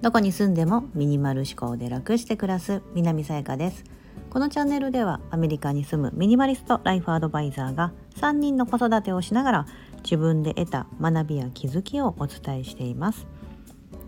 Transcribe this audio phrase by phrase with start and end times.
[0.00, 3.84] どこに住んでもミニマル思考で楽して暮らす南さやかです。
[4.30, 9.66] このチャンネルではアメリカに住むミニマリストライフアドバイザーが3人の子育てをしながら
[10.02, 13.26] 自分で得た学びや気づきをお伝えしています。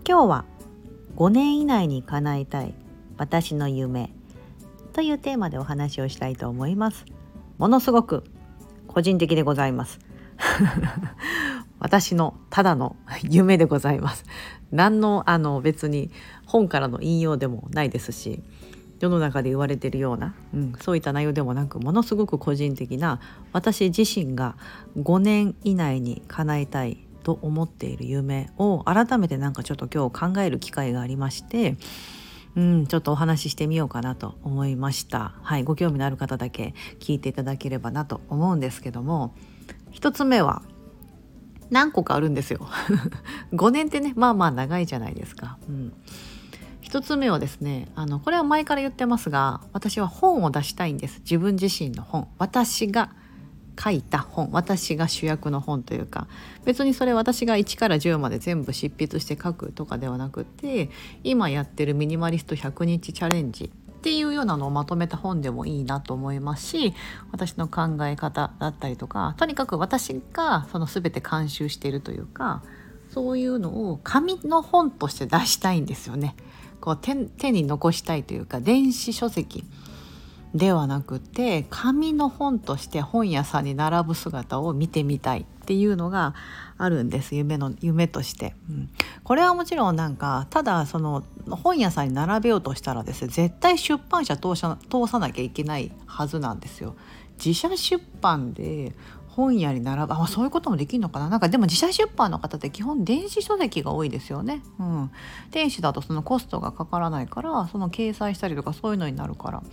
[0.07, 0.45] 今日は
[1.17, 2.73] 5年以内に叶えたい
[3.17, 4.11] 私の夢
[4.93, 7.05] というテーマでお話をしたいと思います。
[7.57, 8.23] ものすごく
[8.87, 9.99] 個人的でございます。
[11.79, 14.25] 私のただの夢でございます
[14.71, 16.11] 何のあの別に
[16.45, 18.41] 本からの引用でもないですし
[18.99, 23.19] 世の中で言われてるような、うん、そういった内容でもなくものすごく個人的な
[23.51, 24.55] 私自身が
[24.97, 31.77] 5年以内に叶えたいと思っている夢を改めてなんかちょっと今日考える機会がありまして
[32.55, 35.33] うん、ちょっとお話ししてみようかなと思いました。
[35.41, 39.33] はい、ご興味のある方だけ聞いていただければなと思うんですけども、
[39.91, 40.63] 一つ目は
[41.69, 42.67] 何個かあるんですよ。
[43.53, 45.57] 5年ってね、まあまあ長いじゃないですか。
[45.69, 45.93] うん。
[46.81, 51.19] 一つ目はですね、あのこれは前から言ってますが、私は本を出したいんです。
[51.19, 52.27] 自分自身の本。
[52.37, 53.11] 私が
[53.81, 56.27] 書いた本私が主役の本というか
[56.65, 60.89] 別にそれ私が1から10まで全部執筆して書くとかではなくて
[61.23, 63.71] 今やってるミニマリスト100日チャレンジ
[64.01, 66.95] っていうようなのをまとめた本でもいいなと思いますし
[67.31, 72.63] 私の考え方だったりとかとにかく私がその全て監修しているというか
[73.11, 76.35] そういうのを紙の本として出したいんですよね。
[76.79, 79.63] こう手手に残したいというか電子書籍
[80.55, 86.33] ではなくて紙の本として本屋さんに並ぶ姿を見てみたいっていうのが
[86.77, 88.89] あるんです夢の夢として、うん、
[89.23, 91.23] これはもちろんなんかただその
[91.55, 96.95] 本屋さんに並べようとしたらですね絶対出版社通さ通さなきゃいけないはずなんですよ。
[97.43, 98.93] 自社出版で
[99.35, 104.61] 本屋に並ぶあそういうこともできるのかななんかでも自社出版の方って基本電子書籍が多いですよね。
[104.77, 105.11] うん、
[105.51, 109.63] 電子だとそのコストがかからないからその掲載したりとかそういうのになるから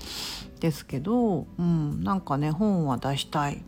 [0.61, 3.61] ですけど、うん、なんかね本は出したいっ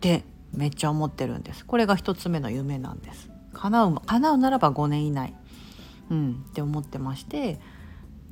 [0.00, 0.24] て
[0.54, 1.66] めっちゃ思ってるんです。
[1.66, 3.30] これが一つ目の夢なんです。
[3.52, 5.34] 叶う叶うならば5年以内、
[6.10, 7.58] うん、って思ってまして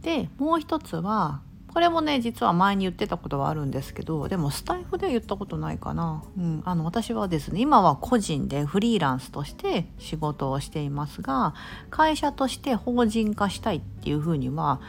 [0.03, 1.41] でもう一つは
[1.73, 11.55] これもね実は前に言ってたことはあるんですけどでもスタイフでは言ったことないかな、うん、あの私はですね今は個人でフリーランスとして仕事をしていますが
[11.91, 14.81] 会社として法人化したいっていうふうには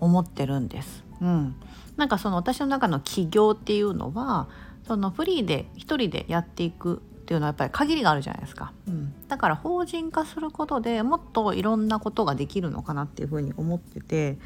[0.00, 1.04] 思ってるんです。
[1.20, 1.54] うん、
[1.96, 4.48] なんかその私の中の起業っていうのは
[4.84, 7.02] そのフリーで一人でやっていく
[7.32, 14.36] っていうのはやっぱり限りがあるじゃないですか、うん、だから法人化することでもっといろんなことができるのかなっていうふうに思ってて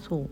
[0.00, 0.30] そう。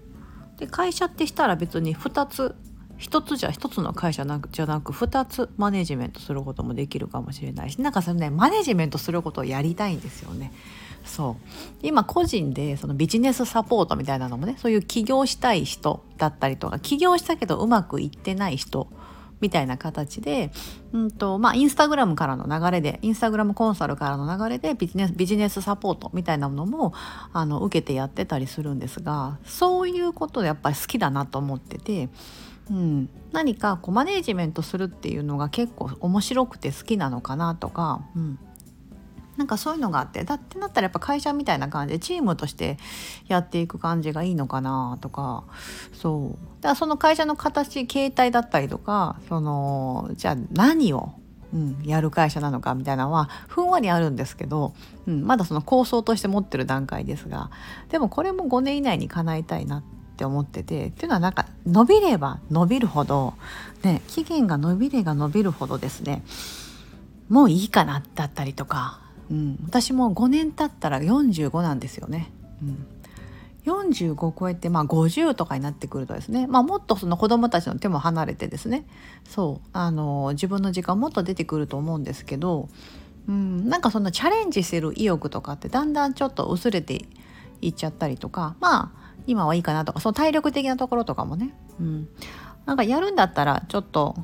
[0.59, 2.55] で会社ってしたら別に2つ
[2.99, 10.53] 1つじゃ1つの会社じゃなく2つマネジメントすることもできるかもしれないしなんかそのねマネジメントすることをやりたいんですよね。
[11.05, 11.47] そう。
[11.81, 18.89] 今個人でそのビジネスサポートみたいなのもねそういう起業したい人だったりとか起業したけどうまくいってない人
[19.41, 20.51] みたいな形で、
[20.93, 26.93] うんとまあ、インスタグラムからの流れでインスタグラムコンサルからの流れでビジネスビジネスサポートみたいなものも
[27.33, 32.09] あの受けてやってたりするんですがそういうことでやっぱり好きだなと思ってて。
[32.71, 38.39] うん、何かこうマネージメントするっていうのが結構面白くて好きなのかなとか、うん、
[39.41, 42.77] なんかそういうのがあってだってなったらやっぱ会社みたいな感じでチームとして
[43.27, 45.45] やっていく感じがいいのかなとか
[45.95, 46.39] そう。
[46.61, 51.15] だからその会社の形形態だったりとかそのじゃあ何を
[51.53, 54.73] うん、やる会社なのかみたいなのはふんわりあるんですけど、
[55.09, 57.51] うん、まだその構想として持ってる段階ですが
[57.89, 59.83] でもこれも5年以内に叶えたいなっ
[60.17, 63.35] て思っててっていうのはなんか伸びれば伸びるほど、
[63.83, 66.23] ね、期限が伸びれば伸びるほどですね
[67.29, 69.00] もういいかなだったりとか
[69.31, 72.31] うん、私も5年経ったら45なんですよね。
[72.63, 72.87] うん。
[73.65, 78.87] 45超えて、まあ、50とかになってくるとですね、まあ、もっとその子どもたちの手も離れてですね。
[79.29, 79.69] そう。
[79.73, 82.69] あの自分の時間もっと出てくると思うんですけど、
[83.29, 87.05] うん、なんかそのチャレンジする意欲とかってだんだんちょっと薄れて
[87.61, 88.57] いっちゃったりとか。
[88.61, 92.09] まあ今はいいかなとかその体力的なところとかもね、うん、
[92.67, 94.17] なんかやるんだったらちょっと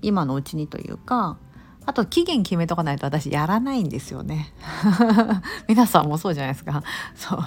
[0.00, 1.38] 今のうちにというか
[1.84, 4.52] あと期限決めとかないと私やらないんですよね。
[5.66, 6.82] 皆さんもそうじゃないですか。
[7.16, 7.40] そう。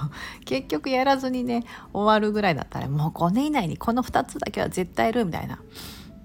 [0.43, 5.59] 結局やらずにね、終わるぐらいだったらもう5年以内にこの2つだけは絶対やるみたいな。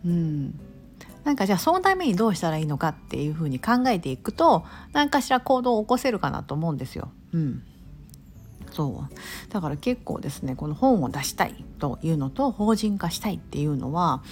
[0.04, 0.58] うん。
[1.24, 7.10] なんかじゃあそのためにどうしたらいいのかっていうふうに考えていくと何かしら行動を起こせるかなと思うんですよ。
[7.32, 7.62] うん。
[8.72, 14.22] そうだから結構ですねこの本を出したいというのと法人化したいっていうのは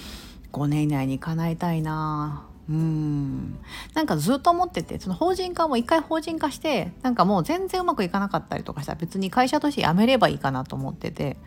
[0.53, 3.59] 5年以内に叶えたいなうん。
[3.95, 11.37] なんかずっと思っててその法人化も一回法人化してなんかもう全然うまくいかなかったりとかしたら別に会社として辞めればいいかなと思ってて、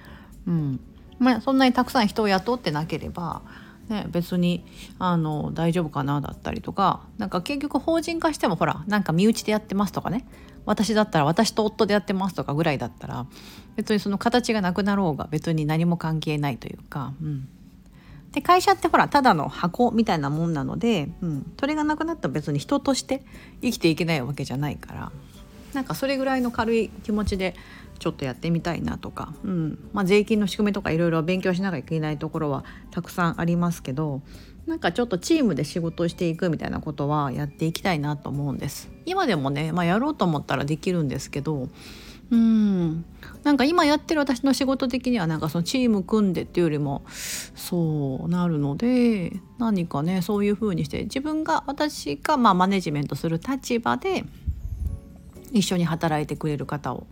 [0.46, 0.80] うん。
[1.18, 3.42] まあ、そんなにたくさん人を雇ってなければ、
[3.88, 4.64] ね、別に
[4.98, 10.26] あの大丈夫かなだったりとかなんか結局法人化してもほらなんか身内でやってますとかね。
[10.64, 13.26] 私だったら私と夫でやってますとかぐらいだったら
[13.74, 17.14] 別にその形がなくなろうが別に何も関係ないというか。
[17.20, 17.48] うん。
[18.32, 23.22] で会社ってほらただの箱みたいなもんなので、うん、それがなくなったら別に人として
[23.60, 25.12] 生きていけないわけじゃないから。
[25.74, 27.54] なんかそれぐらいの軽い気持ちで
[27.98, 29.90] ちょっとやってみたいなとか、うん。
[29.92, 34.20] まあ、税金の仕組みとかいろいろ勉強しなきゃいけないところはたくさんありますけど
[34.66, 38.90] なんかちょっとチームで仕事をしていくみたいなことはやっていきたいなと思うんです。
[39.06, 41.68] 今でもね、まあ、やろうと思ったらできるんですけど
[42.32, 43.04] うん
[43.42, 47.02] なんか今やってる私の仕事的にはなんかそのチーム組んでっていうよりも
[47.54, 54.24] そうなるので何かねそういうふうにして自分が私がまあマネジメントする立場で
[55.52, 57.06] 一緒に働いてくれる方を、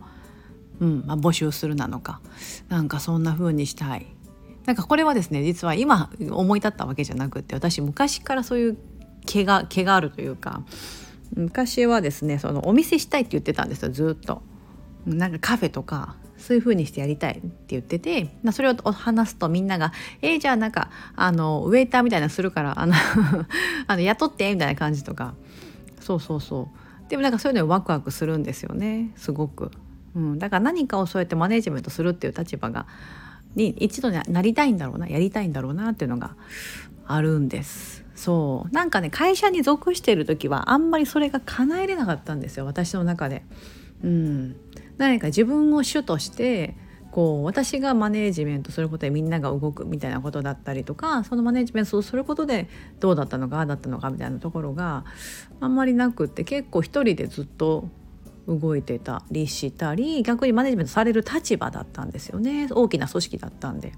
[0.79, 2.19] うんまあ、募集するなのか
[2.67, 4.07] なんかそんな風にしたい。
[4.65, 8.77] なんかこれはですね実は今思い立ったわけじゃなくて私昔からそういう
[9.25, 10.63] 毛が毛があるというか
[11.33, 14.43] 昔はですねそのお店したいって言ってたんですよずっと。
[15.05, 22.93] なんかカフェとかそういう風にしてやりたいって言っててそれを話すとみんなが「えー、じゃあなんかあのウェイターみたいなするからあの
[23.87, 25.33] あの雇って」みたいな感じとか。
[26.01, 27.09] そうそうそう。
[27.09, 29.11] でもなんかそういうのワクワクするんですよね。
[29.15, 29.71] すごく、
[30.15, 32.87] うん、だから何かをそうやってマネジメントするっていう立場が
[33.55, 35.07] に一度なりたいんだろうな。
[35.07, 36.35] やりたいんだろうなっていうのが
[37.05, 38.03] あるんです。
[38.15, 38.73] そう。
[38.73, 42.65] なんかね会社に属している時はあんまりそれが叶えれなかったんですよ。
[42.65, 43.43] 私の中で。
[44.03, 44.55] うん、
[44.97, 46.75] 何か自分を主として
[47.11, 52.69] こう私がマネージメントすることでみんなが動くみたいなことだったりとかそのマネージメントをすることで
[52.99, 55.03] どうだったのかああだったのかみたいなところが
[55.59, 57.89] あんまりなくって結構一人でずっと
[58.47, 63.91] 動いてたりしたり逆にマネージメントされる立場だったんですよね大きな組織だったんで。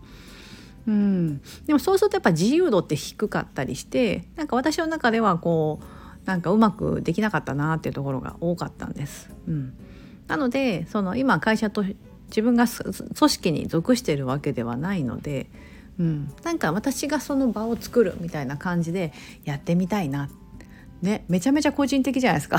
[0.85, 9.29] うん、でもそうするとやっぱ自由度って低かったりしてなんか私の中ではこうなんかうまくできなかったなっていうところが多かったんです。
[9.47, 9.73] うん
[10.27, 11.83] なのでその今会社と
[12.27, 15.47] 自分が組織に属しているわけではないので、
[15.99, 20.29] うん、なんか私がその場を作るみたいな感じでやってみたいな。
[21.01, 22.57] ね、めちゃめちゃ個人的じゃないですか。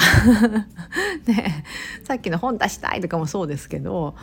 [1.26, 1.64] ね、
[2.04, 4.14] さっきの本出したいとかもそうですけど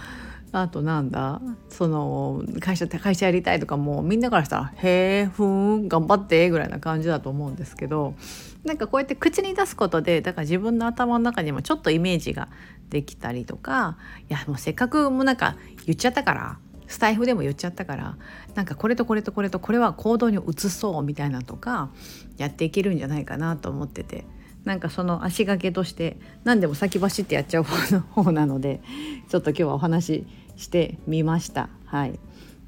[0.53, 1.42] あとなんだ？
[1.69, 8.15] その会社会社やりたいとかもみんなからしたら「へえふん頑張って」ぐらいな感じだと思うんですけど
[8.65, 12.50] なんかこうやって口に出すことでだから自分の頭の中にもちょっとイメージが
[12.89, 13.98] できたりとか
[14.30, 15.56] いやもうせっかくもうなんか
[15.86, 16.57] 言っちゃったから
[16.88, 18.18] スタイフでも言っちゃったから
[18.54, 21.92] なんかこれとこれとこれとこれは行動に移そうみたいなとか
[22.36, 24.25] やっていけるんじゃないかなと思ってて。
[24.63, 28.81] なんかその足掛けとして何でも先走ってやっちゃう方の方なので
[29.30, 30.25] ちょっと今日はお話し
[30.58, 31.69] してみました。
[31.86, 32.19] はい。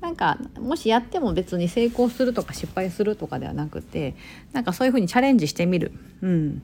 [0.02, 4.16] なんかもしやっても別に成功するとか失敗するとかではなくて
[4.52, 6.62] なんかそういうふうにチャレンジしてみる、うん、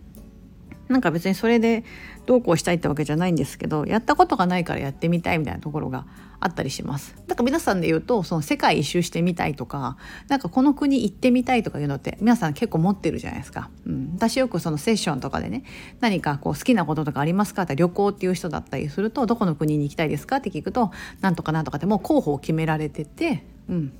[0.89, 1.83] なんか別にそれで
[2.25, 6.05] どうこうしたいってわけじゃないんですけどやったことがないからやってみたいみたいなところが
[6.39, 7.15] あったりします。
[7.27, 9.97] だから皆さんで言うとその世界一周してみたいとか
[10.29, 13.69] なんかこの国行ってみたいとかいうのって皆さん結構持ってるじゃないですか。
[13.85, 15.63] うん、私よくそのセッションとかでね
[15.99, 20.91] 何かこう好きなこととかありますかって旅行っていう人だったりするとどこの国に行きたいですかって聞くと
[21.21, 23.93] なんとかなんとかでもう候補を決められてて、うん、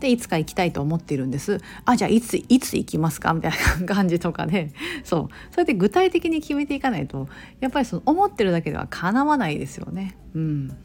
[0.00, 1.60] でいつか行きたいと思っているんです。
[1.84, 3.32] あじゃあいついつ行きますか？
[3.34, 4.72] みたいな感じとかで
[5.04, 5.52] そう。
[5.52, 7.28] それで具体的に決めていかないと
[7.60, 10.16] やっぱりその思ってるだけではかなわないですよね。
[10.34, 10.76] うん。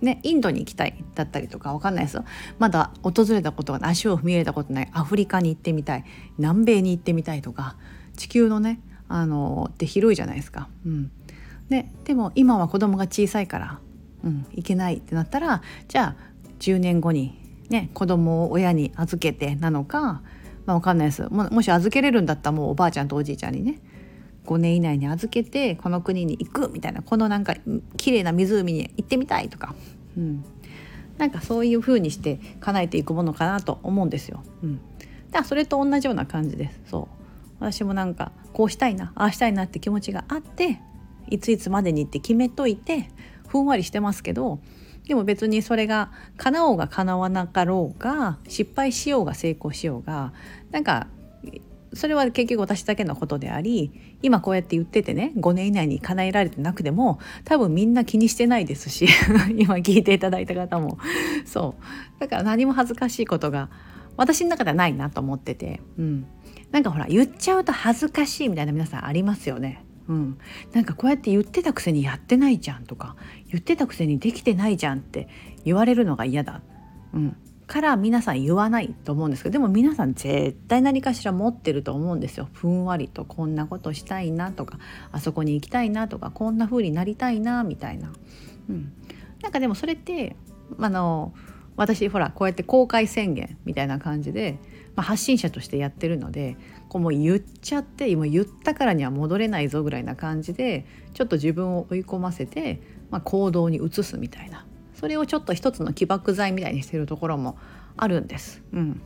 [0.00, 2.24] ね、インドに行きたいだったりとかわかんないですよ。
[2.58, 6.04] まだ訪れたことが足を踏み入れたことないアフリカに行ってみたい
[6.36, 7.76] 南米に行ってみたいとか
[8.16, 10.68] 地球のねあのって広いじゃないですか。
[10.84, 11.10] うん、
[11.70, 13.78] ででも今は子供が小さいから、
[14.24, 20.22] うん、行けないってなったらじゃあ10年後にね、子供を親に預けてなのか、
[20.66, 21.22] まあ、分かんないです。
[21.30, 23.80] ももし預けれるんだったらもうおばあちゃんとおじいちゃんにね
[24.46, 27.54] 5年以内に預けてこの国に行くみたいなこのなんか
[27.96, 29.74] 綺麗な湖に行ってみたいとか、
[30.16, 30.44] うん、
[31.18, 34.42] なんかそういう風にして叶えていくものかなと思うんですよ。
[34.62, 34.80] うん、だ
[35.32, 36.80] からそれと同じような感じです。
[36.86, 37.24] そう。
[37.60, 40.80] 私もなんかこうしたいなああしたいなって気持ちがあって
[41.30, 43.08] いついつまでにって決めといて
[43.48, 44.58] ふんわりしてますけど
[45.06, 50.32] でも別にそれが叶おうが叶わなかろうが失敗しようが成功しようが
[50.70, 51.08] なんか
[51.94, 53.92] それは結局私だけのことであり
[54.22, 59.06] 今こうやって言っててね5年以内に叶えられてなくても多分みんな気にしてないですし
[59.56, 60.98] 今聞いていただいた方も。
[61.44, 62.20] そう。
[62.20, 63.68] だから何も恥ずかしいことが
[64.16, 66.26] 私の中ではないなと思ってて、うん、
[66.70, 69.84] なんかほら言っちゃうと恥ずかしいみたいな皆さんありますよね。
[70.08, 70.38] うん、
[70.72, 73.16] なんかこうやって言ってたくせにやってないじゃんとか
[73.50, 75.28] 言ってたくせにできてないじゃんって
[75.64, 76.60] 言われるのが嫌だ、
[77.14, 82.48] うん、から皆さん言わないと思うんですけどでも皆さん絶対何かしら持ってると思うんですよ。
[82.52, 84.78] ふんわりとこんなことしたいなとか
[85.12, 88.12] あそこに行きたいなとかこんな風になりたいなみたいな、
[88.68, 88.92] うん、
[89.42, 90.36] なんかでもそれって
[90.78, 91.32] あの
[91.76, 94.58] 私ほらこうやって公開宣言みたいな感じで、
[94.96, 96.56] まあ、発信者としてやってるので
[96.88, 104.66] こうもう言っちゃって今言ったからには戻れないぞぐらいな感じでちょっと自分を追い込ませて、まあ、行動に移すみたいな。
[104.94, 107.58] それをちょっと一つの起爆剤みたいにしてるところも
[107.96, 108.62] あるんです。
[108.72, 109.00] うん。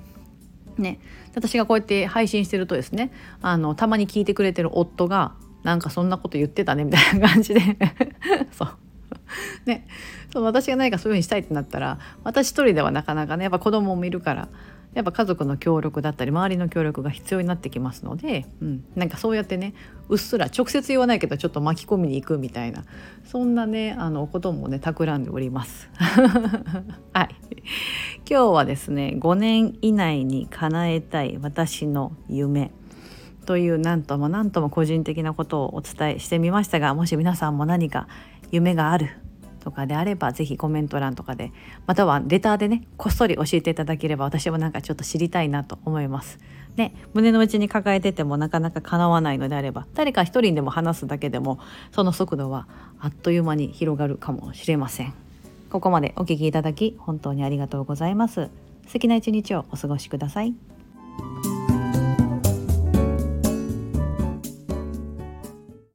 [0.76, 1.00] ね、
[1.34, 3.10] 私がこうやって配信してるとですね
[3.42, 7.60] あのたまに聞いてくれてる夫がなんかそんなこと言ってたねみたいな感じで。
[8.52, 8.68] そう。
[9.66, 9.88] ね。
[10.32, 14.48] そう私が何かそういうふうにしたいってなったら私一人ではなかなかねやっぱ子供もいるから
[14.94, 19.74] やっぱ家族の協力だったり周りの協力が必要になってきますので、うん、なんかそうやってね
[20.08, 22.84] うっすら直接言わないけどちょっと巻き込みに行くみたいな
[23.24, 25.88] そんなねあのこともね企んでおります。
[27.12, 27.28] はい
[28.28, 32.70] 今日はですね5年以内に叶えたい私の夢
[33.46, 38.06] という何とも何とも個人的なことをお伝えしてみましたがもし皆さんも何か
[38.50, 39.08] 夢がある
[39.58, 41.52] とかであれば是非コメント欄とかで
[41.86, 46.38] またはレターでねこっそり教えていただければ私もなんかちょっと知りたいなと思います。
[46.76, 51.58] ね、胸の内に抱えててもなかなか叶わないのであれば誰か一人でも話すだけでも
[51.90, 52.68] その速度は
[53.00, 55.12] あっという間に広がるかもしれません。
[55.70, 58.48] ここまでお聴きいただき本当にありがとうございます。
[58.86, 60.54] 素敵な一日をお過ごしください。